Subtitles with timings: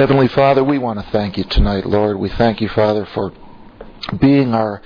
[0.00, 2.18] Heavenly Father, we want to thank you tonight, Lord.
[2.18, 3.34] We thank you, Father, for
[4.18, 4.80] being our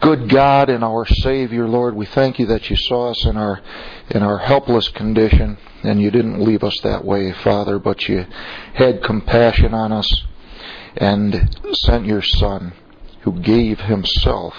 [0.00, 1.94] good God and our Savior, Lord.
[1.94, 3.62] We thank you that you saw us in our
[4.10, 8.26] in our helpless condition and you didn't leave us that way, Father, but you
[8.74, 10.24] had compassion on us
[10.96, 12.72] and sent your Son
[13.20, 14.56] who gave himself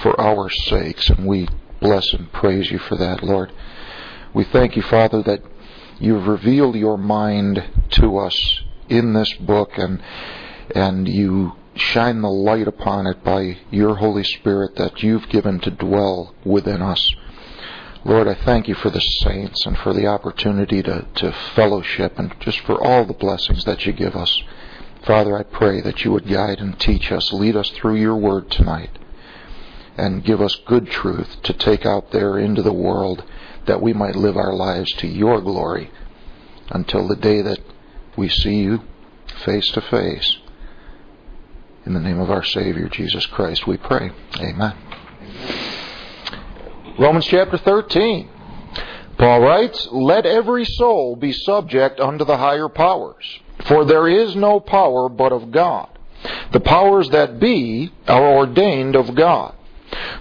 [0.00, 1.48] for our sakes, and we
[1.80, 3.52] bless and praise you for that, Lord.
[4.32, 5.42] We thank you, Father, that
[5.98, 7.64] you've revealed your mind
[7.94, 8.62] to us
[8.92, 10.02] in this book and
[10.74, 15.70] and you shine the light upon it by your Holy Spirit that you've given to
[15.70, 17.14] dwell within us.
[18.04, 22.34] Lord, I thank you for the saints and for the opportunity to, to fellowship and
[22.40, 24.42] just for all the blessings that you give us.
[25.04, 28.50] Father, I pray that you would guide and teach us, lead us through your word
[28.50, 28.98] tonight,
[29.96, 33.24] and give us good truth to take out there into the world
[33.66, 35.90] that we might live our lives to your glory
[36.70, 37.60] until the day that
[38.16, 38.82] we see you
[39.44, 40.38] face to face.
[41.84, 44.10] In the name of our Savior, Jesus Christ, we pray.
[44.38, 44.74] Amen.
[46.98, 48.28] Romans chapter 13.
[49.18, 54.60] Paul writes, Let every soul be subject unto the higher powers, for there is no
[54.60, 55.88] power but of God.
[56.52, 59.54] The powers that be are ordained of God.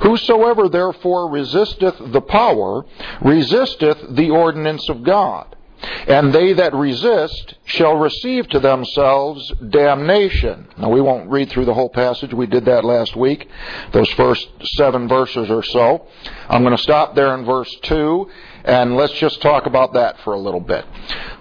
[0.01, 2.85] Whosoever therefore resisteth the power,
[3.21, 5.55] resisteth the ordinance of God.
[5.81, 10.67] And they that resist shall receive to themselves damnation.
[10.77, 12.33] Now, we won't read through the whole passage.
[12.33, 13.47] We did that last week,
[13.91, 16.07] those first seven verses or so.
[16.49, 18.29] I'm going to stop there in verse 2,
[18.65, 20.85] and let's just talk about that for a little bit.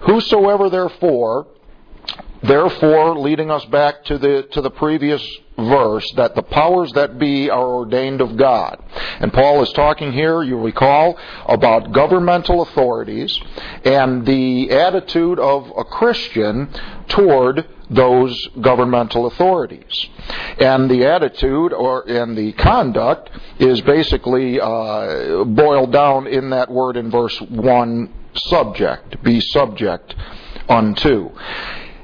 [0.01, 1.47] Whosoever therefore
[2.43, 5.21] Therefore, leading us back to the, to the previous
[5.61, 8.81] verse, that the powers that be are ordained of God.
[9.19, 13.39] And Paul is talking here, you recall, about governmental authorities
[13.83, 16.69] and the attitude of a Christian
[17.07, 20.07] toward those governmental authorities.
[20.59, 26.97] And the attitude or and the conduct is basically uh, boiled down in that word
[26.97, 30.15] in verse 1 subject, be subject
[30.69, 31.31] unto.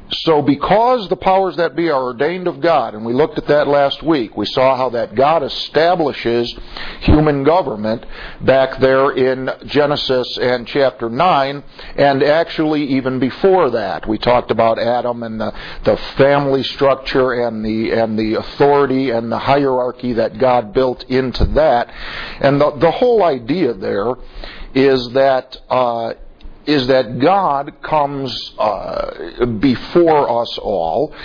[0.10, 3.68] So, because the powers that be are ordained of God, and we looked at that
[3.68, 6.56] last week, we saw how that God establishes
[7.02, 8.06] human government
[8.40, 11.64] back there in Genesis and chapter 9,
[11.98, 14.08] and actually even before that.
[14.08, 15.54] We talked about Adam and the,
[15.84, 21.44] the family structure and the, and the authority and the hierarchy that God built into
[21.46, 21.92] that.
[22.40, 24.16] And the, the whole idea there
[24.74, 26.14] is that uh,
[26.68, 31.16] is that God comes uh, before us all,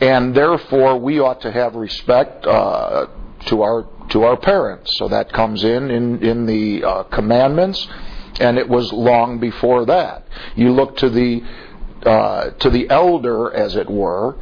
[0.00, 3.06] and therefore we ought to have respect uh,
[3.46, 4.96] to our to our parents.
[4.98, 7.88] So that comes in in in the uh, commandments,
[8.38, 10.26] and it was long before that.
[10.54, 11.42] You look to the
[12.04, 14.36] uh, to the elder, as it were.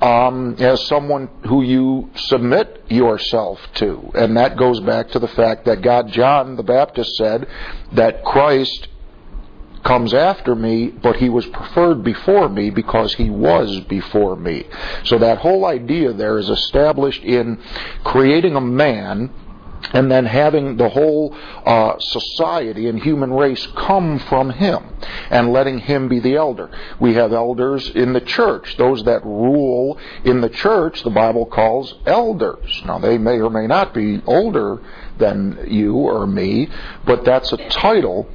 [0.00, 4.10] Um, as someone who you submit yourself to.
[4.16, 7.46] And that goes back to the fact that God, John the Baptist said
[7.92, 8.88] that Christ
[9.82, 14.66] comes after me, but he was preferred before me because he was before me.
[15.04, 17.60] So that whole idea there is established in
[18.04, 19.30] creating a man
[19.92, 21.34] and then having the whole
[21.66, 24.84] uh, society and human race come from him
[25.30, 26.70] and letting him be the elder.
[27.00, 28.76] We have elders in the church.
[28.76, 32.82] Those that rule in the church, the Bible calls elders.
[32.84, 34.80] Now, they may or may not be older
[35.18, 36.68] than you or me,
[37.04, 38.28] but that's a title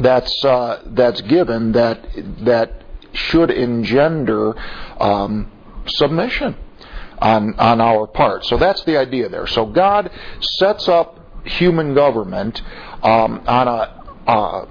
[0.00, 2.06] that's uh, that's given that
[2.44, 2.82] that
[3.12, 4.54] should engender
[5.00, 5.50] um,
[5.86, 6.56] submission
[7.18, 8.44] on on our part.
[8.44, 9.46] So that's the idea there.
[9.46, 10.10] So God
[10.40, 12.62] sets up human government
[13.02, 14.66] um, on a uh,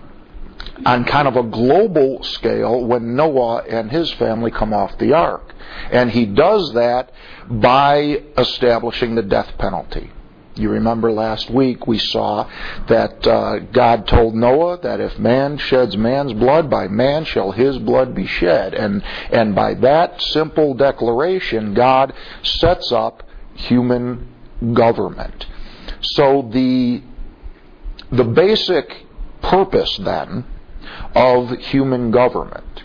[0.85, 5.53] on kind of a global scale when Noah and his family come off the ark,
[5.91, 7.11] and he does that
[7.49, 10.11] by establishing the death penalty.
[10.56, 12.50] You remember last week we saw
[12.88, 17.78] that uh, God told Noah that if man sheds man's blood, by man shall his
[17.78, 18.73] blood be shed.
[18.73, 19.01] And,
[19.31, 23.23] and by that simple declaration, God sets up
[23.53, 24.28] human
[24.73, 25.46] government.
[26.02, 27.02] So the,
[28.11, 29.05] the basic
[29.41, 30.46] purpose then
[31.16, 32.84] of human government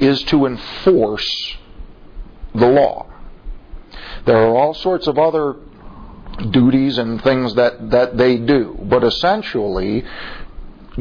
[0.00, 1.56] is to enforce
[2.54, 3.06] the law.
[4.24, 5.56] There are all sorts of other
[6.50, 8.78] duties and things that, that they do.
[8.82, 10.04] But essentially,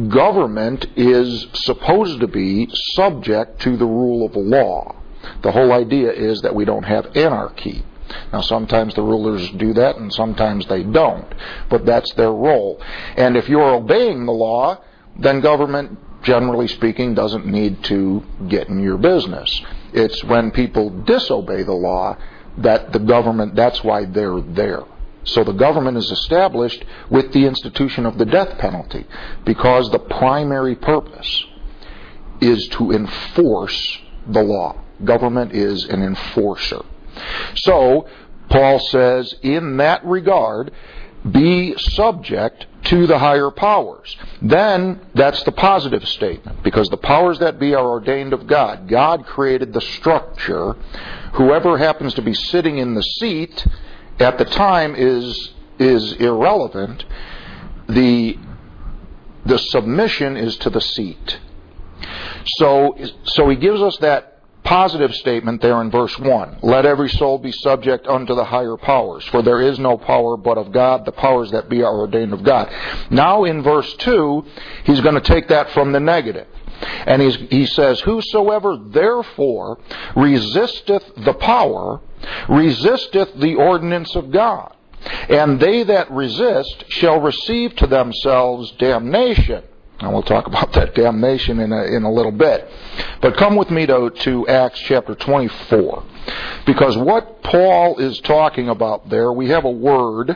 [0.10, 4.96] government is supposed to be subject to the rule of law.
[5.42, 7.84] The whole idea is that we don't have anarchy.
[8.32, 11.28] Now, sometimes the rulers do that and sometimes they don't,
[11.70, 12.82] but that's their role.
[13.18, 14.82] And if you're obeying the law,
[15.18, 19.62] then government, generally speaking, doesn't need to get in your business.
[19.94, 22.18] It's when people disobey the law
[22.58, 24.84] that the government, that's why they're there.
[25.26, 29.06] So the government is established with the institution of the death penalty
[29.44, 31.46] because the primary purpose
[32.42, 34.82] is to enforce the law.
[35.04, 36.84] Government is an enforcer.
[37.56, 38.08] So,
[38.50, 40.72] Paul says, in that regard,
[41.30, 44.16] be subject to the higher powers.
[44.42, 48.88] Then that's the positive statement because the powers that be are ordained of God.
[48.88, 50.74] God created the structure.
[51.34, 53.66] Whoever happens to be sitting in the seat
[54.20, 57.06] at the time is is irrelevant.
[57.88, 58.38] The
[59.46, 61.40] the submission is to the seat.
[62.58, 64.36] So so he gives us that
[64.66, 66.58] positive statement there in verse 1.
[66.64, 70.58] Let every soul be subject unto the higher powers, for there is no power but
[70.58, 72.74] of God, the powers that be are ordained of God.
[73.12, 74.44] Now in verse 2,
[74.86, 76.48] he's going to take that from the negative.
[77.06, 79.80] And he says, Whosoever therefore
[80.16, 82.02] resisteth the power,
[82.50, 84.76] resisteth the ordinance of God.
[85.30, 89.64] And they that resist shall receive to themselves damnation.
[90.00, 92.70] And we'll talk about that damnation in a, in a little bit.
[93.22, 96.04] But come with me to, to Acts chapter 24.
[96.66, 100.36] Because what Paul is talking about there, we have a word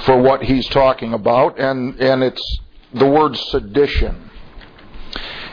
[0.00, 2.60] for what he's talking about, and, and it's
[2.92, 4.25] the word sedition.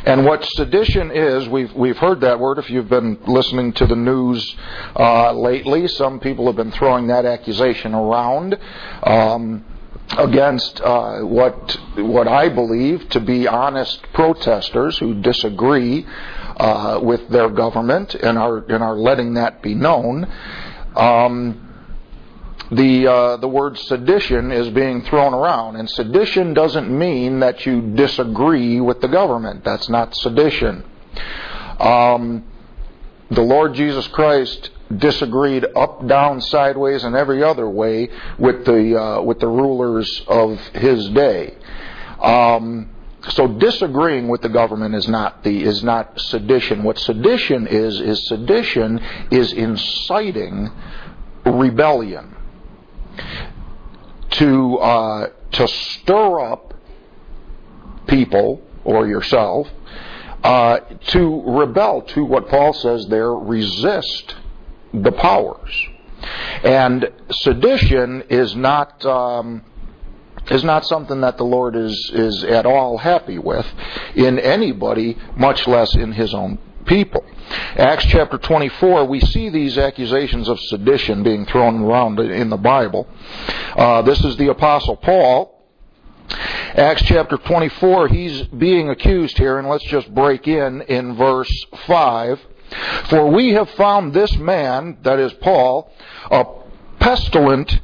[0.05, 2.57] And what sedition is, we've we've heard that word.
[2.57, 4.55] If you've been listening to the news
[4.97, 8.57] uh, lately, some people have been throwing that accusation around.
[9.03, 9.65] Um,
[10.17, 16.05] against uh, what what I believe to be honest protesters who disagree
[16.57, 20.29] uh, with their government and are and are letting that be known.
[20.95, 21.62] Um,
[22.75, 27.81] the uh, the word sedition is being thrown around, and sedition doesn't mean that you
[27.81, 29.63] disagree with the government.
[29.63, 30.83] That's not sedition.
[31.79, 32.45] Um,
[33.29, 39.21] the Lord Jesus Christ disagreed up, down, sideways, and every other way with the uh,
[39.21, 41.55] with the rulers of his day.
[42.21, 42.89] Um,
[43.29, 46.83] so disagreeing with the government is not the is not sedition.
[46.83, 48.99] What sedition is is sedition
[49.31, 50.71] is inciting
[51.45, 52.33] rebellion
[54.31, 56.73] to uh, to stir up
[58.07, 59.67] people or yourself
[60.43, 64.35] uh, to rebel to what Paul says there resist
[64.93, 65.87] the powers.
[66.63, 69.63] And sedition is not um,
[70.49, 73.65] is not something that the Lord is is at all happy with
[74.15, 77.25] in anybody, much less in His own people.
[77.75, 83.07] Acts chapter 24, we see these accusations of sedition being thrown around in the Bible.
[83.75, 85.49] Uh, this is the Apostle Paul.
[86.75, 92.39] Acts chapter 24, he's being accused here, and let's just break in in verse 5.
[93.09, 95.91] For we have found this man, that is Paul,
[96.31, 96.45] a
[96.99, 97.79] pestilent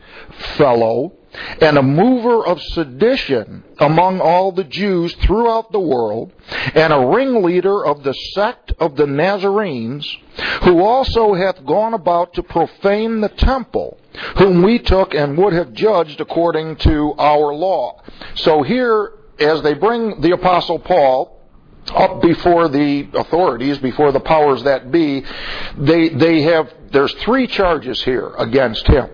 [0.57, 1.13] fellow
[1.61, 6.33] and a mover of sedition among all the Jews throughout the world,
[6.73, 10.17] and a ringleader of the sect of the Nazarenes,
[10.63, 13.97] who also hath gone about to profane the temple,
[14.37, 18.01] whom we took and would have judged according to our law.
[18.35, 21.38] So here, as they bring the Apostle Paul,
[21.91, 25.23] up before the authorities, before the powers that be,
[25.77, 29.09] they, they have, there's three charges here against him.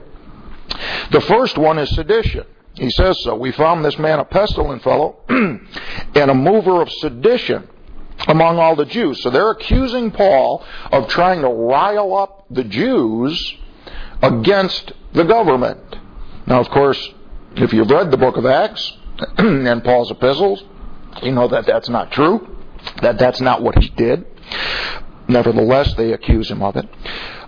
[1.12, 2.46] The first one is sedition.
[2.74, 3.36] He says so.
[3.36, 5.62] We found this man a pestilent fellow and
[6.16, 7.70] a mover of sedition
[8.28, 9.22] among all the Jews.
[9.22, 13.56] So they're accusing Paul of trying to rile up the Jews
[14.22, 15.80] against the government.
[16.48, 17.10] Now, of course,
[17.56, 18.94] if you've read the book of Acts
[19.38, 20.64] and Paul's epistles,
[21.24, 22.55] you know that that's not true
[23.02, 24.26] that that's not what he did.
[25.28, 26.88] Nevertheless, they accuse him of it.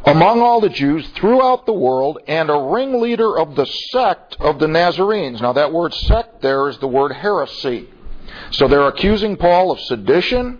[0.06, 4.68] Among all the Jews throughout the world, and a ringleader of the sect of the
[4.68, 5.42] Nazarenes.
[5.42, 7.90] Now, that word sect there is the word heresy.
[8.52, 10.60] So they're accusing Paul of sedition,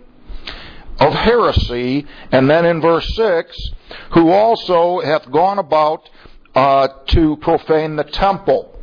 [0.98, 3.70] of heresy, and then in verse 6,
[4.12, 6.08] who also hath gone about
[6.54, 8.77] uh, to profane the temple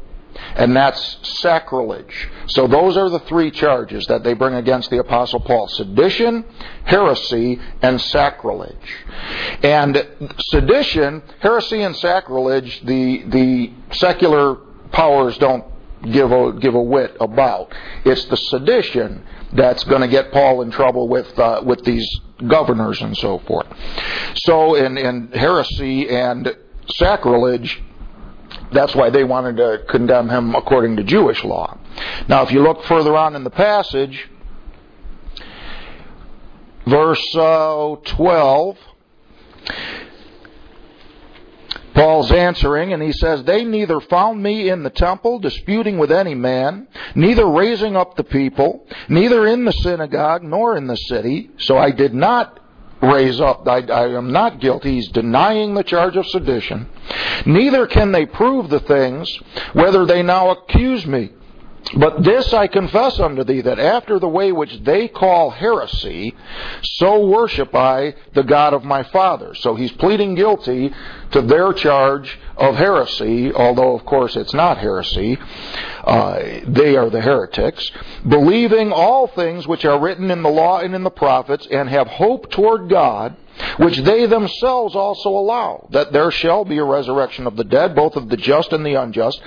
[0.55, 2.29] and that's sacrilege.
[2.47, 6.45] So those are the three charges that they bring against the Apostle Paul sedition,
[6.83, 8.75] heresy, and sacrilege.
[9.63, 10.07] And
[10.49, 14.55] sedition, heresy, and sacrilege, the, the secular
[14.91, 15.65] powers don't
[16.11, 17.73] give a, give a whit about.
[18.03, 22.07] It's the sedition that's going to get Paul in trouble with, uh, with these
[22.47, 23.67] governors and so forth.
[24.35, 26.55] So in, in heresy and
[26.89, 27.81] sacrilege,
[28.72, 31.77] that's why they wanted to condemn him according to Jewish law.
[32.27, 34.29] Now, if you look further on in the passage,
[36.86, 38.77] verse uh, 12.
[41.95, 46.36] Paul's answering, and he says, They neither found me in the temple disputing with any
[46.36, 51.77] man, neither raising up the people, neither in the synagogue nor in the city, so
[51.77, 52.60] I did not
[53.12, 53.67] raise up.
[53.67, 54.95] I, I, am not guilty.
[54.95, 56.88] He's denying the charge of sedition.
[57.45, 59.39] Neither can they prove the things,
[59.74, 61.31] whether they now accuse me.
[61.93, 66.35] But this I confess unto thee, that after the way which they call heresy,
[66.81, 69.53] so worship I the God of my father.
[69.53, 70.91] So he's pleading guilty
[71.31, 75.37] to their charge of heresy, although of course it's not heresy.
[76.03, 77.91] Uh, they are the heretics.
[78.27, 82.07] Believing all things which are written in the law and in the prophets, and have
[82.07, 83.35] hope toward God,
[83.77, 88.15] which they themselves also allow, that there shall be a resurrection of the dead, both
[88.15, 89.41] of the just and the unjust.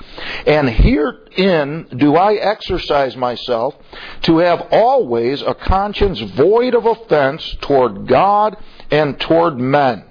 [0.47, 3.75] And herein do I exercise myself
[4.23, 8.57] to have always a conscience void of offense toward God
[8.91, 10.08] and toward men.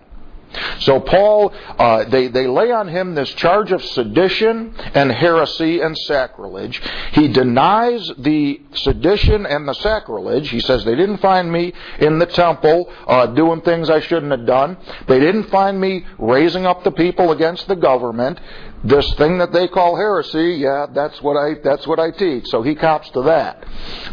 [0.80, 5.98] So Paul, uh, they, they lay on him this charge of sedition and heresy and
[5.98, 6.82] sacrilege.
[7.14, 10.50] He denies the sedition and the sacrilege.
[10.50, 14.46] He says they didn't find me in the temple uh, doing things I shouldn't have
[14.46, 14.78] done.
[15.08, 18.40] They didn't find me raising up the people against the government
[18.84, 22.48] this thing that they call heresy, yeah, that's what I that's what I teach.
[22.48, 23.66] So he cops to that,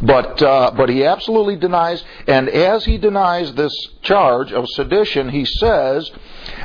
[0.03, 5.45] but uh, but he absolutely denies, and as he denies this charge of sedition, he
[5.45, 6.11] says,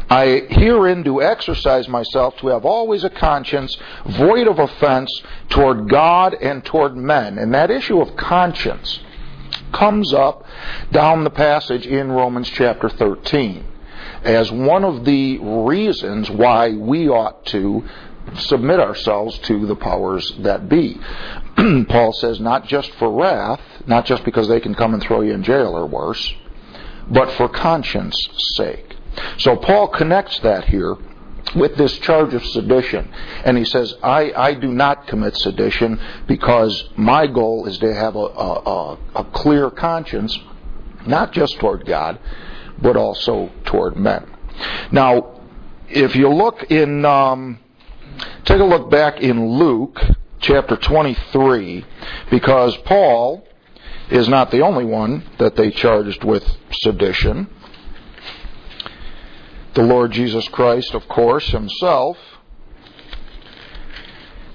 [0.09, 6.35] "I herein do exercise myself to have always a conscience void of offense toward God
[6.35, 8.99] and toward men." And that issue of conscience
[9.73, 10.45] comes up
[10.91, 13.65] down the passage in Romans chapter 13
[14.23, 17.83] as one of the reasons why we ought to
[18.35, 20.99] submit ourselves to the powers that be.
[21.89, 25.33] Paul says, not just for wrath, not just because they can come and throw you
[25.33, 26.33] in jail or worse,
[27.09, 28.15] but for conscience
[28.55, 28.95] sake.
[29.37, 30.95] So Paul connects that here
[31.55, 33.11] with this charge of sedition.
[33.43, 38.15] And he says, I, I do not commit sedition because my goal is to have
[38.15, 40.37] a, a, a clear conscience,
[41.07, 42.19] not just toward God,
[42.81, 44.25] but also toward men.
[44.91, 45.41] Now,
[45.87, 47.59] if you look in, um,
[48.45, 49.99] take a look back in Luke
[50.39, 51.85] chapter 23,
[52.29, 53.45] because Paul
[54.09, 57.47] is not the only one that they charged with sedition.
[59.75, 62.17] The Lord Jesus Christ, of course, himself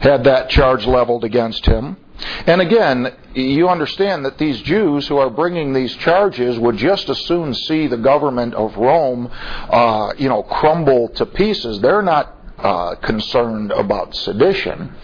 [0.00, 1.96] had that charge leveled against him.
[2.46, 7.18] And again, you understand that these Jews who are bringing these charges would just as
[7.20, 11.80] soon see the government of Rome, uh, you know, crumble to pieces.
[11.80, 14.94] They're not uh, concerned about sedition.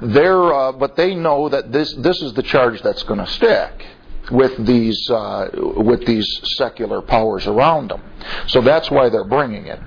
[0.00, 3.86] They're, uh, but they know that this this is the charge that's going to stick
[4.30, 8.02] with these uh, with these secular powers around them.
[8.46, 9.80] So that's why they're bringing it.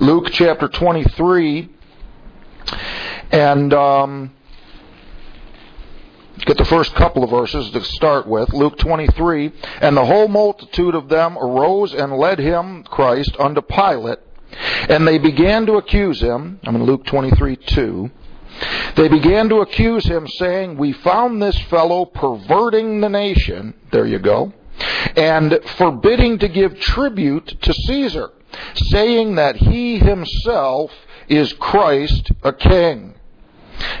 [0.00, 1.68] Luke chapter 23
[3.30, 3.72] and.
[3.72, 4.32] Um,
[6.44, 8.52] Get the first couple of verses to start with.
[8.52, 9.52] Luke 23.
[9.80, 14.18] And the whole multitude of them arose and led him, Christ, unto Pilate.
[14.88, 16.60] And they began to accuse him.
[16.64, 18.10] I'm in Luke 23 2.
[18.96, 23.74] They began to accuse him, saying, We found this fellow perverting the nation.
[23.92, 24.52] There you go.
[25.16, 28.30] And forbidding to give tribute to Caesar,
[28.74, 30.92] saying that he himself
[31.28, 33.14] is Christ a king.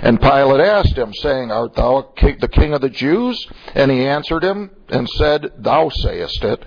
[0.02, 3.46] And Pilate asked him, saying, Art thou the king of the Jews?
[3.74, 6.64] And he answered him and said, Thou sayest it.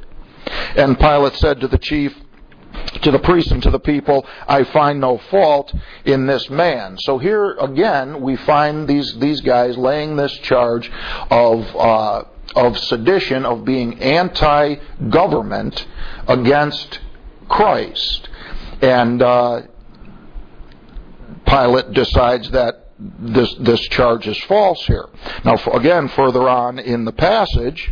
[0.75, 2.15] And Pilate said to the chief,
[3.01, 5.73] to the priests and to the people, I find no fault
[6.05, 6.97] in this man.
[6.99, 10.89] So here again, we find these these guys laying this charge
[11.29, 12.23] of uh,
[12.55, 15.85] of sedition, of being anti-government
[16.27, 16.99] against
[17.47, 18.29] Christ,
[18.81, 19.61] and uh,
[21.45, 22.80] Pilate decides that
[23.19, 25.07] this, this charge is false here.
[25.43, 27.91] Now, again, further on in the passage,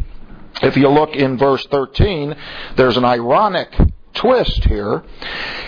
[0.61, 2.35] if you look in verse 13,
[2.75, 3.73] there's an ironic
[4.13, 5.03] twist here.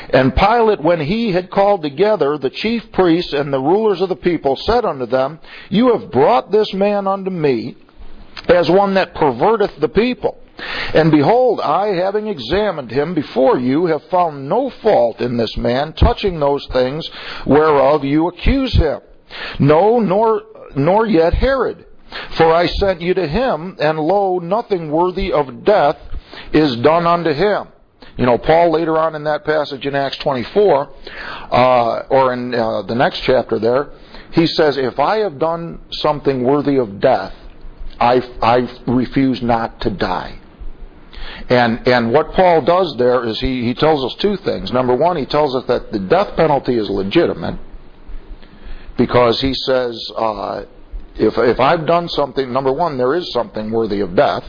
[0.10, 4.16] And Pilate, when he had called together the chief priests and the rulers of the
[4.16, 7.78] people, said unto them, You have brought this man unto me
[8.48, 10.38] as one that perverteth the people.
[10.94, 15.94] And behold, I, having examined him before you, have found no fault in this man
[15.94, 17.10] touching those things
[17.46, 19.00] whereof you accuse him.
[19.60, 20.44] No, nor,
[20.76, 21.86] nor yet Herod.
[22.32, 25.98] For I sent you to him, and lo, nothing worthy of death
[26.52, 27.68] is done unto him.
[28.18, 30.90] You know, Paul later on in that passage in Acts 24,
[31.52, 33.92] uh, or in uh, the next chapter there,
[34.32, 37.34] he says, If I have done something worthy of death,
[38.00, 40.40] I, I refuse not to die.
[41.50, 44.72] And and what Paul does there is he, he tells us two things.
[44.72, 47.58] Number one, he tells us that the death penalty is legitimate
[48.98, 50.64] because he says uh,
[51.16, 54.44] if if I've done something, number one, there is something worthy of death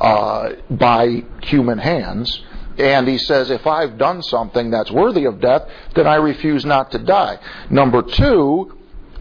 [0.00, 2.42] uh, by human hands.
[2.78, 6.92] And he says, if I've done something that's worthy of death, then I refuse not
[6.92, 7.38] to die.
[7.68, 8.78] Number two,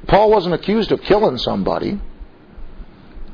[0.08, 2.00] Paul wasn't accused of killing somebody.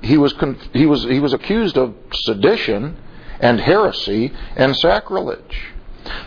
[0.01, 0.33] He was,
[0.73, 2.97] he was, he was accused of sedition
[3.39, 5.73] and heresy and sacrilege.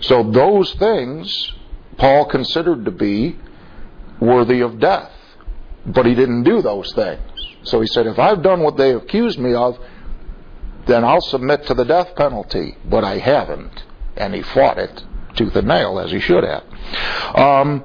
[0.00, 1.52] So those things
[1.97, 3.37] Paul considered to be
[4.21, 5.11] worthy of death.
[5.87, 7.23] But he didn't do those things.
[7.63, 9.79] So he said, if I've done what they accused me of,
[10.87, 12.77] then I'll submit to the death penalty.
[12.85, 13.85] But I haven't.
[14.17, 15.05] And he fought it
[15.39, 16.65] tooth and nail, as he should have.
[17.35, 17.85] Um,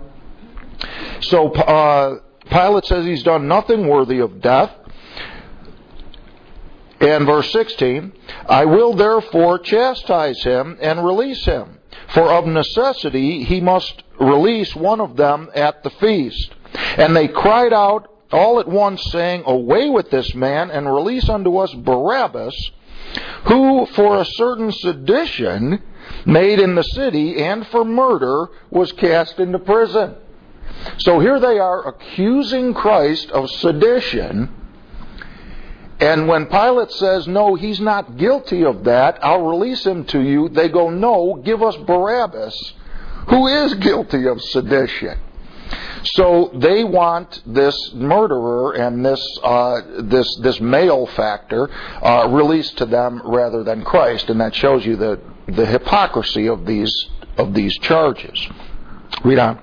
[1.21, 4.71] so uh, Pilate says he's done nothing worthy of death.
[6.99, 8.13] And verse 16,
[8.47, 11.79] I will therefore chastise him and release him,
[12.13, 16.53] for of necessity he must release one of them at the feast.
[16.97, 21.57] And they cried out all at once, saying, Away with this man, and release unto
[21.57, 22.71] us Barabbas,
[23.45, 25.81] who for a certain sedition
[26.25, 30.15] made in the city and for murder was cast into prison.
[30.97, 34.49] So here they are accusing Christ of sedition.
[36.03, 40.49] And when Pilate says, No, he's not guilty of that, I'll release him to you,
[40.49, 42.73] they go, No, give us Barabbas,
[43.29, 45.17] who is guilty of sedition.
[46.03, 53.21] So they want this murderer and this uh, this this malefactor uh, released to them
[53.23, 56.93] rather than Christ, and that shows you the the hypocrisy of these
[57.37, 58.45] of these charges.
[59.23, 59.59] Read on.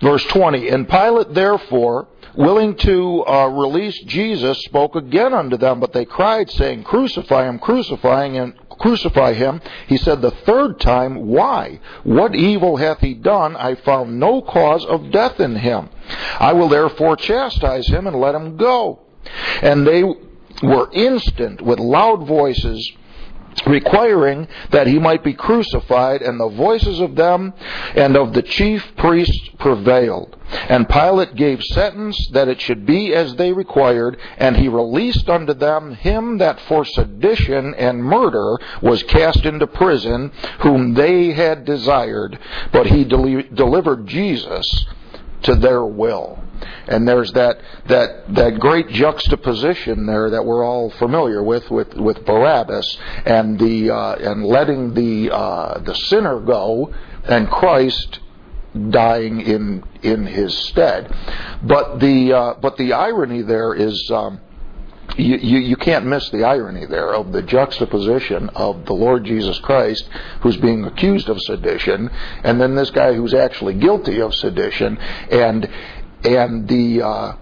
[0.00, 2.06] Verse 20, And Pilate therefore,
[2.38, 7.58] willing to uh, release Jesus, spoke again unto them, but they cried, saying, Crucify him,
[7.58, 9.60] crucifying him, crucify him.
[9.88, 11.80] He said the third time, Why?
[12.04, 13.56] What evil hath he done?
[13.56, 15.90] I found no cause of death in him.
[16.38, 19.00] I will therefore chastise him and let him go.
[19.60, 20.04] And they
[20.62, 22.92] were instant with loud voices
[23.66, 27.52] requiring that he might be crucified, and the voices of them
[27.94, 30.36] and of the chief priests prevailed.
[30.68, 35.54] And Pilate gave sentence that it should be as they required, and he released unto
[35.54, 42.38] them him that for sedition and murder was cast into prison, whom they had desired,
[42.72, 44.86] but he delivered Jesus
[45.42, 46.42] to their will.
[46.88, 52.24] And there's that, that, that great juxtaposition there that we're all familiar with, with, with
[52.24, 56.92] Barabbas and the, uh, and letting the, uh, the sinner go
[57.24, 58.20] and Christ
[58.90, 61.14] dying in, in his stead.
[61.62, 64.40] But the, uh, but the irony there is, um,
[65.16, 69.58] you, you, you, can't miss the irony there of the juxtaposition of the Lord Jesus
[69.58, 70.08] Christ,
[70.42, 72.10] who's being accused of sedition,
[72.44, 74.98] and then this guy who's actually guilty of sedition,
[75.30, 75.68] and
[76.24, 77.36] and the uh,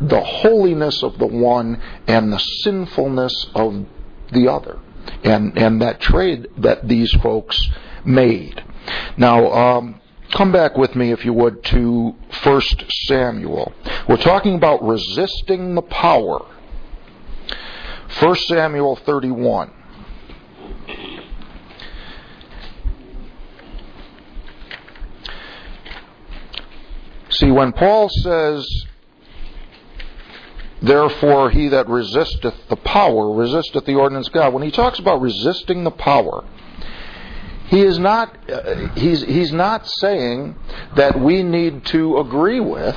[0.00, 3.86] the holiness of the one and the sinfulness of
[4.32, 4.78] the other,
[5.24, 7.70] and and that trade that these folks
[8.04, 8.62] made.
[9.16, 9.50] Now.
[9.52, 10.00] Um,
[10.32, 12.62] come back with me, if you would, to 1
[13.06, 13.72] Samuel.
[14.08, 16.44] We're talking about resisting the power
[18.20, 19.72] 1 Samuel 31.
[27.30, 28.66] See, when Paul says,
[30.80, 35.20] Therefore, he that resisteth the power resisteth the ordinance of God, when he talks about
[35.20, 36.44] resisting the power,
[37.66, 40.54] he is not, uh, he's, he's not saying
[40.94, 42.96] that we need to agree with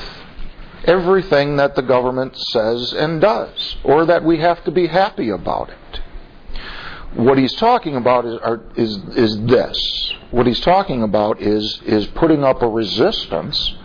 [0.85, 5.69] everything that the government says and does, or that we have to be happy about
[5.69, 6.01] it.
[7.15, 10.13] What he's talking about is, are, is, is this.
[10.31, 13.75] What he's talking about is, is putting up a resistance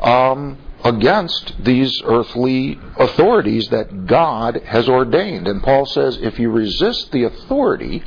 [0.00, 5.46] um, against these earthly authorities that God has ordained.
[5.46, 8.02] And Paul says if you resist the authority,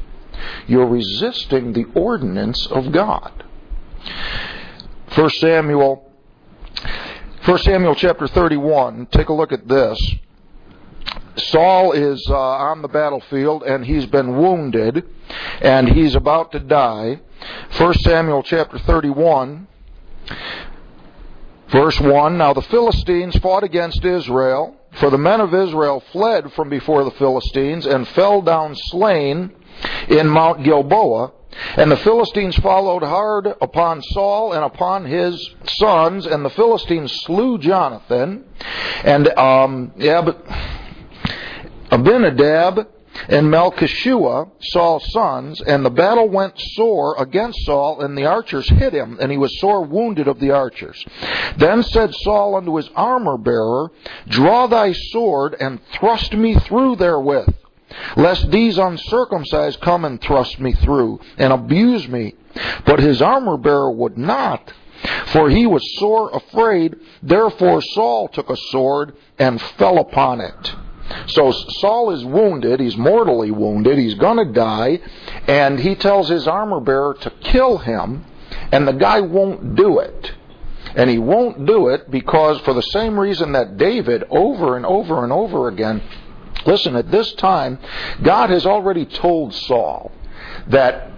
[0.67, 3.31] you're resisting the ordinance of God.
[5.15, 6.11] 1 Samuel
[7.45, 10.15] 1 Samuel chapter 31, take a look at this.
[11.37, 15.07] Saul is uh, on the battlefield and he's been wounded
[15.61, 17.19] and he's about to die.
[17.77, 19.67] 1 Samuel chapter 31,
[21.71, 26.69] verse 1 Now the Philistines fought against Israel, for the men of Israel fled from
[26.69, 29.51] before the Philistines and fell down slain
[30.09, 31.31] in Mount Gilboa.
[31.77, 37.57] And the Philistines followed hard upon Saul and upon his sons, and the Philistines slew
[37.57, 38.45] Jonathan.
[39.03, 40.45] And um, but
[41.91, 42.87] Abinadab
[43.29, 48.93] and Melchishua, Saul's sons, and the battle went sore against Saul, and the archers hit
[48.93, 51.03] him, and he was sore wounded of the archers.
[51.57, 53.91] Then said Saul unto his armor bearer,
[54.27, 57.53] Draw thy sword, and thrust me through therewith,
[58.15, 62.35] lest these uncircumcised come and thrust me through, and abuse me.
[62.85, 64.73] But his armor bearer would not.
[65.27, 70.75] For he was sore afraid, therefore Saul took a sword and fell upon it.
[71.27, 74.99] So Saul is wounded, he's mortally wounded, he's going to die,
[75.47, 78.25] and he tells his armor bearer to kill him,
[78.71, 80.33] and the guy won't do it.
[80.95, 85.23] And he won't do it because, for the same reason that David, over and over
[85.23, 86.01] and over again,
[86.65, 87.79] listen, at this time,
[88.21, 90.11] God has already told Saul
[90.67, 91.11] that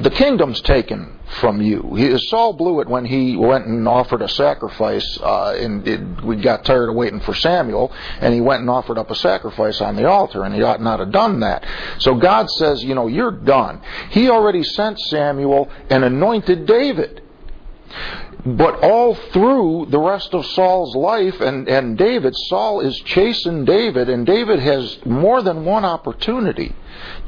[0.00, 1.94] the kingdom's taken from you.
[1.94, 6.36] He, Saul blew it when he went and offered a sacrifice, uh, and it, we
[6.36, 9.96] got tired of waiting for Samuel, and he went and offered up a sacrifice on
[9.96, 11.64] the altar, and he ought not have done that.
[11.98, 13.80] So God says, you know, you're done.
[14.10, 17.22] He already sent Samuel and anointed David.
[18.46, 24.10] But all through the rest of Saul's life and, and David, Saul is chasing David,
[24.10, 26.74] and David has more than one opportunity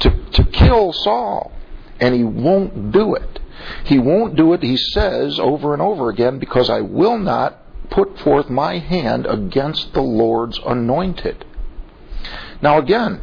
[0.01, 1.53] to, to kill Saul,
[2.01, 3.41] and he won't do it.
[3.85, 8.19] He won't do it, he says over and over again, because I will not put
[8.19, 11.47] forth my hand against the Lord's anointed.
[12.61, 13.23] Now again,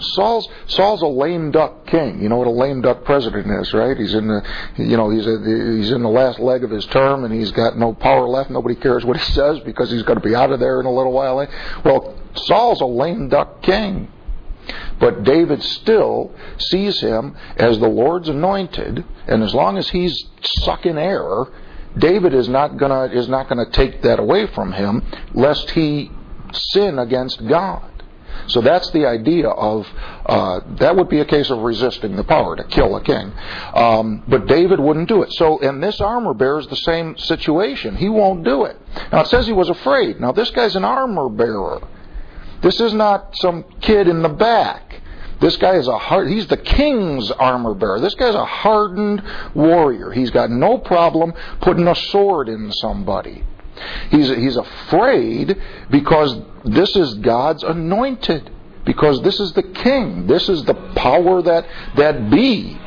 [0.00, 2.22] Saul's Saul's a lame duck king.
[2.22, 3.96] You know what a lame duck president is, right?
[3.96, 4.42] He's in the
[4.76, 5.38] you know he's a,
[5.76, 8.50] he's in the last leg of his term and he's got no power left.
[8.50, 10.92] Nobody cares what he says because he's going to be out of there in a
[10.92, 11.40] little while.
[11.40, 11.46] Eh?
[11.84, 14.10] Well, Saul's a lame duck king.
[14.98, 20.96] But David still sees him as the Lord's anointed, and as long as he's sucking
[20.96, 21.44] air,
[21.98, 25.02] David is not gonna is not gonna take that away from him,
[25.34, 26.10] lest he
[26.52, 27.93] sin against God.
[28.46, 29.86] So that's the idea of
[30.26, 33.32] uh, that would be a case of resisting the power to kill a king.
[33.74, 35.32] Um, but David wouldn't do it.
[35.32, 37.96] So, and this armor bearer is the same situation.
[37.96, 38.76] He won't do it.
[39.12, 40.20] Now it says he was afraid.
[40.20, 41.80] Now this guy's an armor bearer.
[42.62, 45.02] This is not some kid in the back.
[45.40, 48.00] This guy is a hard, he's the king's armor bearer.
[48.00, 49.22] This guy's a hardened
[49.54, 50.10] warrior.
[50.10, 53.44] He's got no problem putting a sword in somebody.
[54.10, 55.60] He's, he's afraid
[55.90, 58.50] because this is God's anointed.
[58.84, 60.26] Because this is the king.
[60.26, 62.78] This is the power that, that be.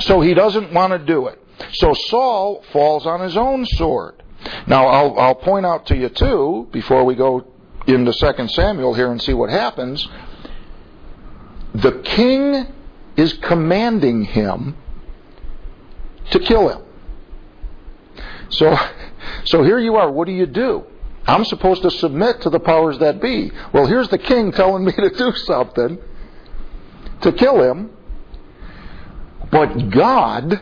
[0.00, 1.40] So he doesn't want to do it.
[1.72, 4.22] So Saul falls on his own sword.
[4.66, 7.46] Now I'll, I'll point out to you too, before we go
[7.86, 10.06] into 2 Samuel here and see what happens,
[11.74, 12.66] the king
[13.16, 14.76] is commanding him
[16.30, 16.82] to kill him.
[18.50, 18.76] So,
[19.44, 20.10] so here you are.
[20.10, 20.84] What do you do?
[21.26, 23.50] I'm supposed to submit to the powers that be.
[23.72, 25.98] Well, here's the king telling me to do something
[27.22, 27.90] to kill him.
[29.50, 30.60] But God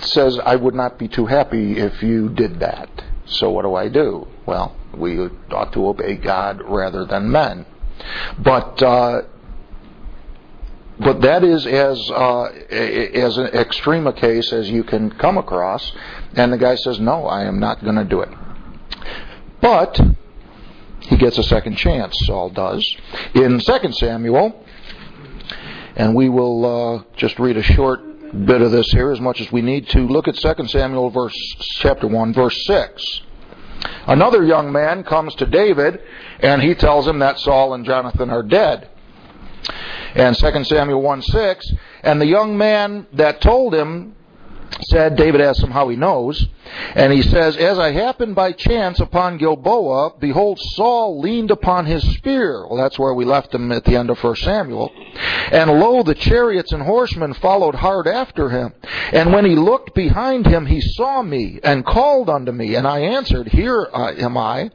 [0.00, 2.88] says, I would not be too happy if you did that.
[3.26, 4.26] So what do I do?
[4.46, 5.18] Well, we
[5.50, 7.66] ought to obey God rather than men.
[8.38, 9.22] But uh,
[11.00, 15.92] but that is as uh, as an extreme a case as you can come across.
[16.34, 18.30] And the guy says, "No, I am not going to do it."
[19.60, 20.00] But
[21.00, 22.18] he gets a second chance.
[22.26, 22.96] Saul does
[23.34, 24.64] in Second Samuel,
[25.96, 28.02] and we will uh, just read a short
[28.44, 30.00] bit of this here as much as we need to.
[30.00, 31.36] Look at 2 Samuel verse
[31.78, 33.22] chapter 1 verse 6.
[34.06, 36.00] Another young man comes to David
[36.40, 38.90] and he tells him that Saul and Jonathan are dead.
[40.14, 44.14] And 2 Samuel 1 6, and the young man that told him
[44.82, 46.46] said, David asked him how he knows,
[46.94, 52.02] and he says, As I happened by chance upon Gilboa, behold, Saul leaned upon his
[52.14, 52.66] spear.
[52.66, 54.92] Well, that's where we left him at the end of 1 Samuel.
[55.50, 58.72] And lo, the chariots and horsemen followed hard after him.
[59.12, 63.00] And when he looked behind him, he saw me, and called unto me, and I
[63.00, 64.70] answered, Here uh, am I.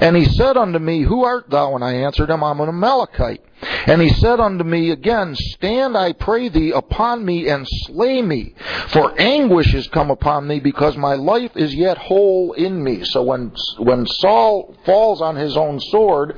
[0.00, 1.74] And he said unto me, Who art thou?
[1.74, 3.42] And I answered him, I'm an Amalekite.
[3.60, 8.54] And he said unto me again, Stand, I pray thee, upon me and slay me,
[8.88, 13.04] for anguish is come upon me, because my life is yet whole in me.
[13.04, 16.36] So when when Saul falls on his own sword,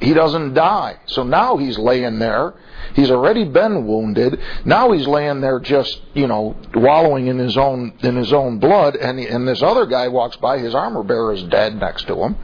[0.00, 0.96] he doesn't die.
[1.06, 2.54] So now he's laying there.
[2.94, 4.40] He's already been wounded.
[4.64, 8.96] Now he's laying there just, you know, wallowing in his own in his own blood
[8.96, 12.16] and he, and this other guy walks by, his armor bearer is dead next to
[12.16, 12.36] him.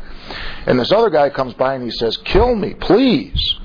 [0.66, 3.56] And this other guy comes by and he says, "Kill me, please."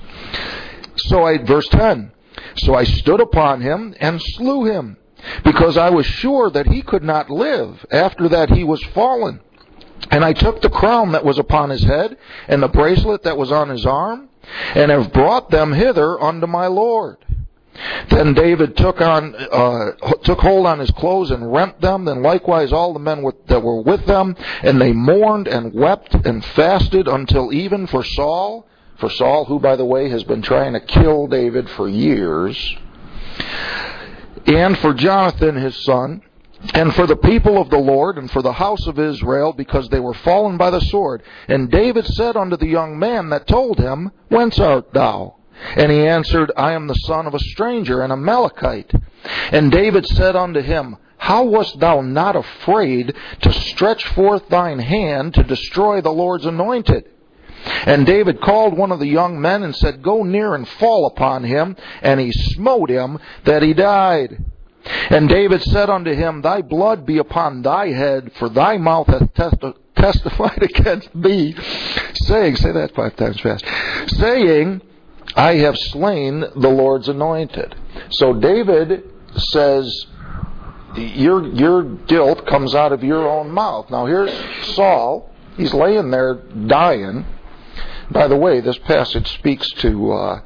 [0.95, 2.11] So I, verse 10,
[2.57, 4.97] so I stood upon him and slew him,
[5.43, 9.39] because I was sure that he could not live after that he was fallen.
[10.11, 13.51] And I took the crown that was upon his head, and the bracelet that was
[13.51, 14.29] on his arm,
[14.75, 17.17] and have brought them hither unto my Lord.
[18.09, 19.91] Then David took on uh,
[20.23, 22.05] took hold on his clothes and rent them.
[22.05, 26.13] Then likewise all the men with, that were with them, and they mourned and wept
[26.13, 28.67] and fasted until even for Saul,
[28.99, 32.75] for Saul, who by the way has been trying to kill David for years,
[34.45, 36.21] and for Jonathan his son,
[36.73, 39.99] and for the people of the Lord, and for the house of Israel, because they
[39.99, 41.23] were fallen by the sword.
[41.47, 45.35] And David said unto the young man that told him, Whence art thou?
[45.75, 48.91] And he answered, I am the son of a stranger, an Amalekite.
[49.51, 55.35] And David said unto him, How wast thou not afraid to stretch forth thine hand
[55.35, 57.09] to destroy the Lord's anointed?
[57.65, 61.43] And David called one of the young men and said, Go near and fall upon
[61.43, 61.75] him.
[62.01, 64.43] And he smote him that he died.
[65.09, 69.33] And David said unto him, Thy blood be upon thy head, for thy mouth hath
[69.33, 71.55] testi- testified against thee,
[72.15, 73.65] saying, say that five times fast,
[74.07, 74.81] saying,
[75.35, 77.75] I have slain the Lord's anointed.
[78.11, 80.07] So David says,
[80.95, 83.89] your, your guilt comes out of your own mouth.
[83.89, 84.31] Now here's
[84.75, 85.29] Saul.
[85.57, 87.25] He's laying there dying.
[88.11, 90.41] By the way, this passage speaks to uh,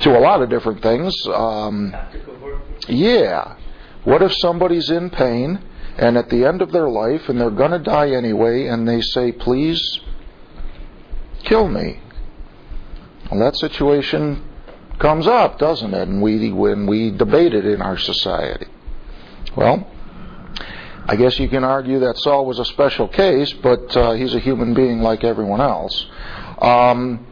[0.00, 1.14] to a lot of different things.
[1.26, 1.94] Um,
[2.88, 3.56] yeah.
[4.04, 5.60] What if somebody's in pain
[5.98, 9.00] and at the end of their life and they're going to die anyway and they
[9.00, 10.00] say, please
[11.44, 12.00] kill me?
[13.30, 14.44] Well, that situation
[15.00, 16.08] comes up, doesn't it?
[16.08, 18.66] And we, when we debate it in our society.
[19.56, 19.90] Well,
[21.06, 24.40] I guess you can argue that Saul was a special case, but uh, he's a
[24.40, 26.06] human being like everyone else.
[26.58, 27.26] Um,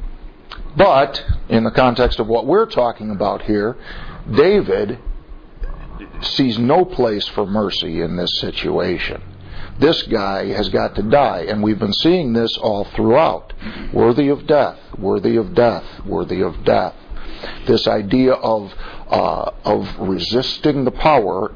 [0.77, 3.77] but in the context of what we're talking about here,
[4.31, 4.99] David
[6.21, 9.23] sees no place for mercy in this situation.
[9.79, 13.53] This guy has got to die, and we've been seeing this all throughout.
[13.93, 16.95] Worthy of death, worthy of death, worthy of death.
[17.67, 18.73] This idea of
[19.09, 21.53] uh, of resisting the power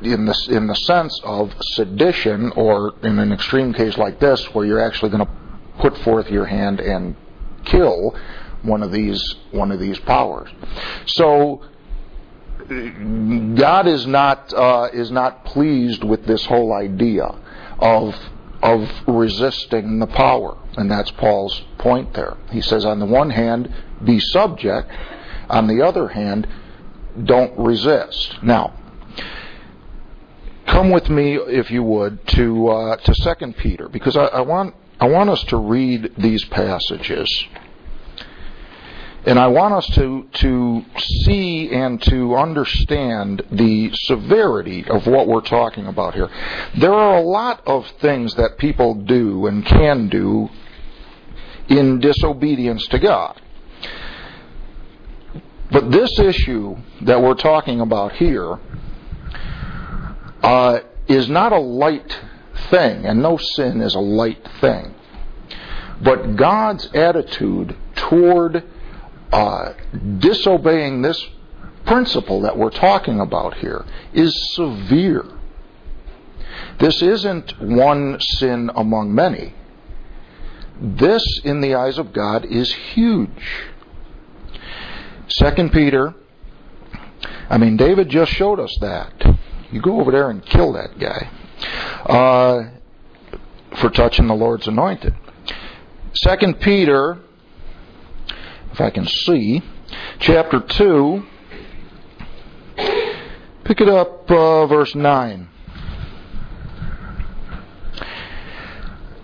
[0.00, 4.64] in the in the sense of sedition, or in an extreme case like this, where
[4.64, 5.32] you're actually going to
[5.78, 7.16] put forth your hand and
[7.64, 8.16] kill
[8.62, 10.50] one of these one of these powers.
[11.06, 11.62] So
[12.68, 17.34] God is not uh, is not pleased with this whole idea
[17.78, 18.14] of
[18.62, 22.36] of resisting the power, and that's Paul's point there.
[22.52, 24.88] He says, on the one hand, be subject;
[25.50, 26.46] on the other hand,
[27.24, 28.42] don't resist.
[28.42, 28.72] Now,
[30.66, 34.76] come with me, if you would, to uh, to Second Peter, because I, I want
[35.02, 37.28] I want us to read these passages
[39.26, 45.40] and I want us to, to see and to understand the severity of what we're
[45.40, 46.30] talking about here.
[46.76, 50.48] There are a lot of things that people do and can do
[51.66, 53.42] in disobedience to God.
[55.72, 58.56] But this issue that we're talking about here
[60.44, 62.20] uh, is not a light
[62.72, 64.94] thing, and no sin is a light thing.
[66.02, 68.64] But God's attitude toward
[69.32, 69.74] uh,
[70.18, 71.28] disobeying this
[71.84, 75.26] principle that we're talking about here is severe.
[76.80, 79.54] This isn't one sin among many.
[80.80, 83.28] This, in the eyes of God, is huge.
[85.28, 86.14] Second Peter,
[87.48, 89.36] I mean, David just showed us that.
[89.70, 91.30] You go over there and kill that guy
[91.62, 92.64] uh,
[93.76, 95.14] for touching the Lord's anointed.
[96.14, 97.18] Second Peter
[98.72, 99.62] if I can see,
[100.18, 101.26] chapter 2.
[103.64, 105.48] Pick it up, uh, verse 9.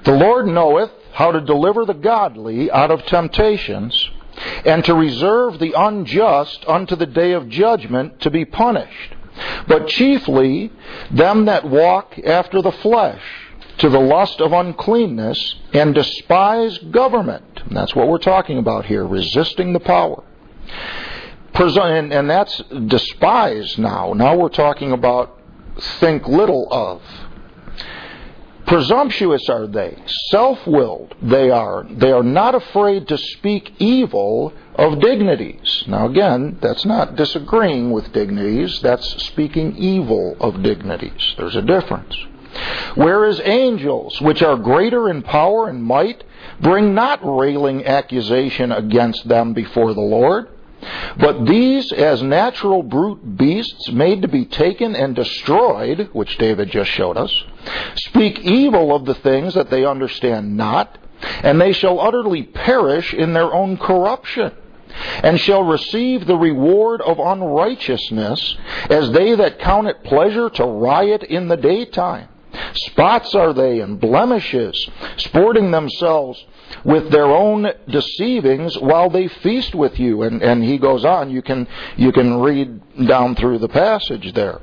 [0.05, 4.11] The Lord knoweth how to deliver the godly out of temptations,
[4.67, 9.15] and to reserve the unjust unto the day of judgment to be punished,
[9.67, 10.73] but chiefly
[11.11, 13.23] them that walk after the flesh
[13.79, 17.63] to the lust of uncleanness and despise government.
[17.67, 20.25] And that's what we're talking about here, resisting the power.
[21.55, 24.13] And, and that's despise now.
[24.13, 25.39] Now we're talking about
[26.01, 27.03] think little of.
[28.69, 29.97] Presumptuous are they,
[30.29, 31.87] self willed they are.
[31.91, 35.85] They are not afraid to speak evil of dignities.
[35.87, 41.35] Now, again, that's not disagreeing with dignities, that's speaking evil of dignities.
[41.39, 42.15] There's a difference.
[42.95, 46.23] Whereas angels, which are greater in power and might,
[46.61, 50.49] bring not railing accusation against them before the Lord.
[51.19, 56.91] But these, as natural brute beasts made to be taken and destroyed, which David just
[56.91, 57.33] showed us,
[57.97, 60.99] speak evil of the things that they understand not,
[61.43, 64.53] and they shall utterly perish in their own corruption
[65.23, 68.57] and shall receive the reward of unrighteousness,
[68.91, 72.29] as they that count it pleasure to riot in the daytime.
[72.75, 76.45] Spots are they and blemishes, sporting themselves
[76.85, 80.23] with their own deceivings while they feast with you.
[80.23, 81.31] And, and he goes on.
[81.31, 84.61] You can you can read down through the passage there.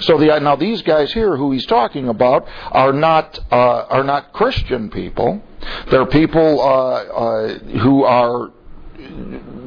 [0.00, 4.32] So the, now these guys here, who he's talking about, are not uh, are not
[4.32, 5.42] Christian people.
[5.90, 8.52] They're people uh, uh, who are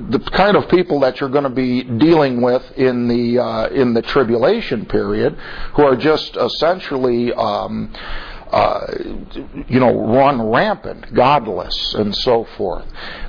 [0.10, 3.93] the kind of people that you're going to be dealing with in the uh, in
[3.93, 5.38] the tribulation period,
[5.76, 7.34] who are just essentially.
[7.34, 7.93] Um,
[8.51, 8.88] uh,
[9.67, 12.86] you know, run rampant, godless, and so forth.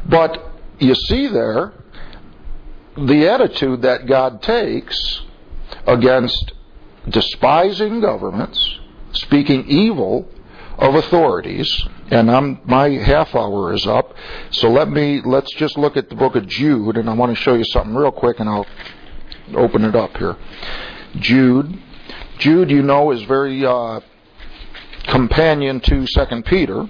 [0.07, 1.73] But you see there
[2.97, 5.23] the attitude that God takes
[5.87, 6.53] against
[7.09, 8.79] despising governments,
[9.13, 10.29] speaking evil
[10.79, 14.15] of authorities, and I'm, my half hour is up.
[14.51, 17.43] So let me let's just look at the book of Jude, and I want to
[17.43, 18.67] show you something real quick, and I'll
[19.55, 20.37] open it up here.
[21.17, 21.81] Jude,
[22.39, 24.01] Jude, you know, is very uh,
[25.09, 26.89] companion to Second Peter.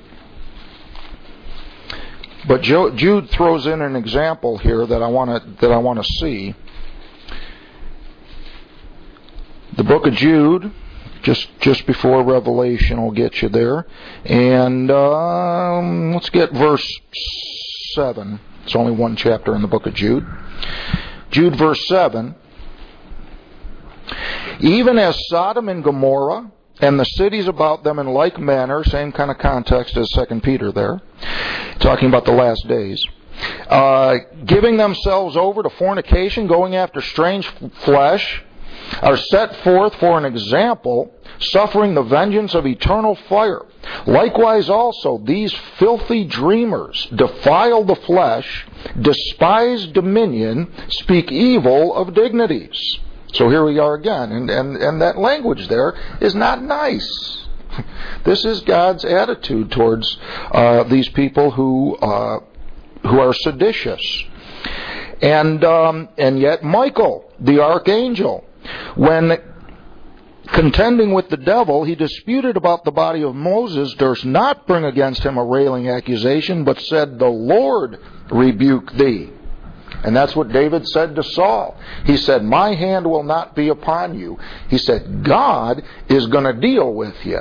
[2.46, 6.04] But Jude throws in an example here that I want to that I want to
[6.04, 6.54] see.
[9.76, 10.72] The book of Jude,
[11.22, 13.86] just just before Revelation will get you there.
[14.24, 17.00] And um, let's get verse
[17.92, 18.40] seven.
[18.64, 20.26] It's only one chapter in the book of Jude.
[21.30, 22.34] Jude verse seven.
[24.60, 29.30] Even as Sodom and Gomorrah and the cities about them in like manner, same kind
[29.30, 31.00] of context as Second Peter there,
[31.80, 33.04] talking about the last days.
[33.68, 37.46] Uh, giving themselves over to fornication, going after strange
[37.84, 38.42] flesh,
[39.02, 43.62] are set forth for an example, suffering the vengeance of eternal fire.
[44.06, 48.66] Likewise also, these filthy dreamers defile the flesh,
[49.00, 52.98] despise dominion, speak evil of dignities.
[53.32, 57.44] So here we are again, and, and, and that language there is not nice.
[58.24, 60.18] This is God's attitude towards
[60.50, 62.40] uh, these people who uh,
[63.02, 64.02] who are seditious,
[65.22, 68.44] and um, and yet Michael, the archangel,
[68.96, 69.38] when
[70.48, 75.22] contending with the devil, he disputed about the body of Moses, durst not bring against
[75.22, 77.98] him a railing accusation, but said, The Lord
[78.30, 79.30] rebuke thee.
[80.04, 81.76] And that's what David said to Saul.
[82.04, 84.38] He said, My hand will not be upon you.
[84.68, 87.40] He said, God is going to deal with you.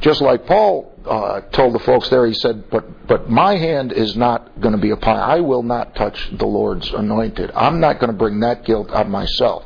[0.00, 4.16] Just like Paul uh, told the folks there, he said, but, but my hand is
[4.16, 7.50] not going to be upon, I will not touch the Lord's anointed.
[7.54, 9.64] I'm not going to bring that guilt on myself.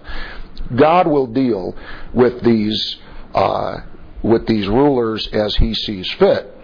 [0.75, 1.77] God will deal
[2.13, 2.97] with these
[3.35, 3.81] uh,
[4.23, 6.55] with these rulers as He sees fit.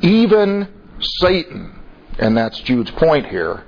[0.00, 0.68] Even
[1.00, 1.80] Satan,
[2.18, 3.64] and that's Jude's point here.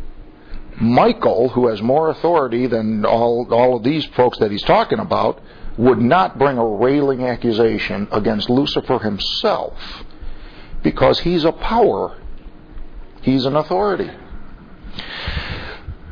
[0.80, 5.40] Michael, who has more authority than all all of these folks that he's talking about,
[5.78, 9.74] would not bring a railing accusation against Lucifer himself
[10.82, 12.16] because he's a power.
[13.22, 14.10] He's an authority.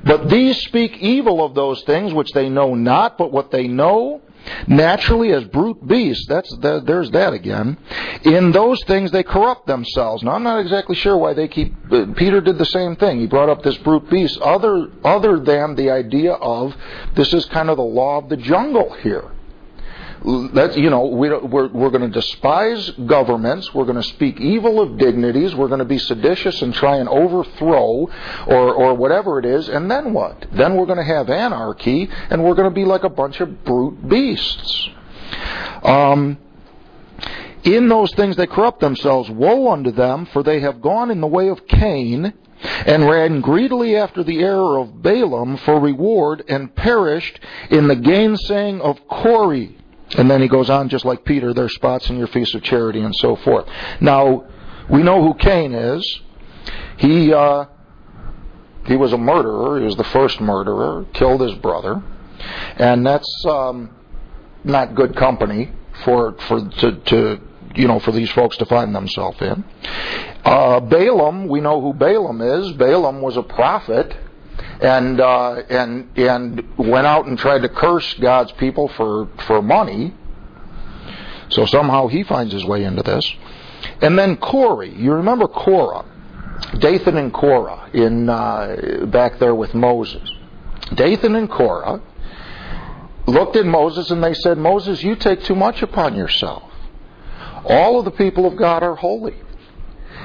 [0.05, 4.21] But these speak evil of those things which they know not, but what they know
[4.67, 6.27] naturally as brute beasts.
[6.27, 7.79] That's there's that again.
[8.25, 10.23] In those things they corrupt themselves.
[10.23, 11.75] Now I'm not exactly sure why they keep.
[11.91, 13.21] Uh, Peter did the same thing.
[13.21, 16.75] He brought up this brute beast, other other than the idea of
[17.15, 19.34] this is kind of the law of the jungle here
[20.25, 23.75] that's you know we we're we're going to despise governments.
[23.75, 25.55] We're going to speak evil of dignities.
[25.55, 28.09] We're going to be seditious and try and overthrow
[28.47, 29.69] or or whatever it is.
[29.69, 30.47] And then what?
[30.53, 33.65] Then we're going to have anarchy, and we're going to be like a bunch of
[33.65, 34.89] brute beasts.
[35.83, 36.39] Um,
[37.65, 39.29] in those things they corrupt themselves.
[39.29, 42.33] Woe unto them, for they have gone in the way of Cain,
[42.87, 48.81] and ran greedily after the error of Balaam for reward, and perished in the gainsaying
[48.81, 49.69] of Core.
[50.17, 53.01] And then he goes on, just like Peter, there's spots in your feast of charity
[53.01, 53.67] and so forth.
[54.01, 54.45] Now,
[54.89, 56.21] we know who Cain is.
[56.99, 57.67] He, uh,
[58.87, 59.81] he was a murderer.
[59.81, 62.03] He was the first murderer, killed his brother.
[62.77, 63.95] And that's um,
[64.63, 65.71] not good company
[66.05, 67.41] for, for to, to,
[67.75, 69.65] you know, for these folks to find themselves in.
[70.45, 72.73] Uh, Balaam, we know who Balaam is.
[72.73, 74.15] Balaam was a prophet
[74.85, 80.15] and uh, and and went out and tried to curse God's people for for money.
[81.49, 83.25] So somehow he finds his way into this.
[84.01, 86.05] And then Corey, you remember Korah.
[86.79, 90.29] Dathan and Korah in uh, back there with Moses.
[90.95, 92.01] Dathan and Korah
[93.27, 96.71] looked at Moses and they said, Moses, you take too much upon yourself.
[97.65, 99.37] All of the people of God are holy.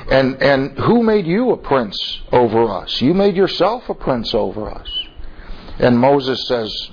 [0.09, 3.01] And, and who made you a prince over us?
[3.01, 4.89] You made yourself a prince over us.
[5.77, 6.89] And Moses says,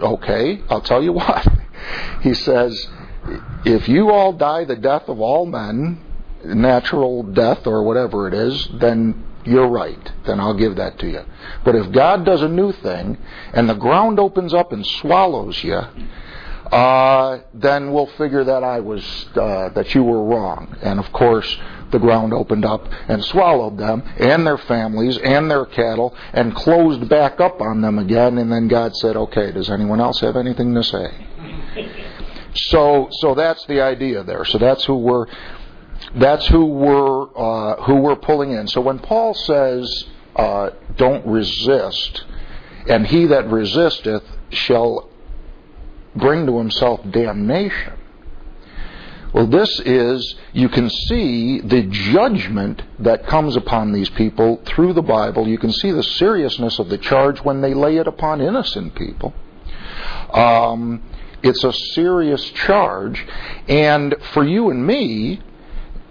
[0.00, 1.46] okay, I'll tell you what.
[2.22, 2.88] He says,
[3.64, 6.00] if you all die the death of all men,
[6.44, 10.12] natural death or whatever it is, then you're right.
[10.26, 11.24] Then I'll give that to you.
[11.64, 13.16] But if God does a new thing
[13.52, 15.80] and the ground opens up and swallows you,
[16.72, 19.02] uh, then we'll figure that I was
[19.34, 20.76] uh, that you were wrong.
[20.82, 21.56] And of course,
[21.90, 27.08] the ground opened up and swallowed them and their families and their cattle and closed
[27.08, 28.38] back up on them again.
[28.38, 31.26] And then God said, "Okay, does anyone else have anything to say?"
[32.54, 34.44] So, so that's the idea there.
[34.44, 35.26] So that's who we're
[36.14, 38.66] that's who we're uh, who we're pulling in.
[38.68, 42.24] So when Paul says, uh, "Don't resist,"
[42.88, 45.08] and he that resisteth shall
[46.16, 47.99] bring to himself damnation.
[49.32, 55.02] Well, this is, you can see the judgment that comes upon these people through the
[55.02, 55.46] Bible.
[55.46, 59.32] You can see the seriousness of the charge when they lay it upon innocent people.
[60.32, 61.02] Um,
[61.42, 63.24] it's a serious charge.
[63.68, 65.40] And for you and me,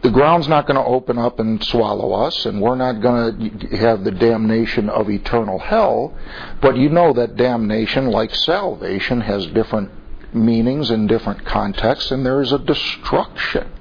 [0.01, 3.77] the ground's not going to open up and swallow us, and we're not going to
[3.77, 6.13] have the damnation of eternal hell.
[6.61, 9.91] But you know that damnation, like salvation, has different
[10.33, 13.71] meanings in different contexts, and there is a destruction.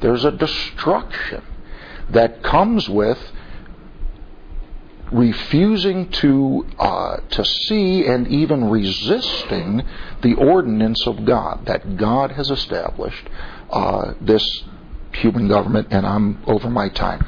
[0.00, 1.44] There's a destruction
[2.10, 3.18] that comes with
[5.12, 9.82] refusing to uh, to see and even resisting
[10.22, 13.28] the ordinance of God that God has established.
[13.70, 14.64] Uh, this
[15.12, 17.24] human government, and I'm over my time.